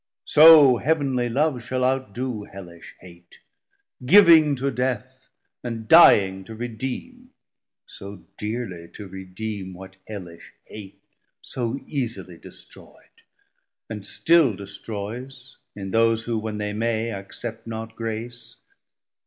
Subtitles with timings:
[0.25, 3.37] So Heav'nly love shal outdoo Hellish hate,
[4.03, 5.29] Giving to death,
[5.63, 7.27] and dying to redeeme,
[7.85, 11.03] So dearly to redeem what Hellish hate
[11.43, 13.21] 300 So easily destroy'd,
[13.91, 18.55] and still destroyes In those who, when they may, accept not grace.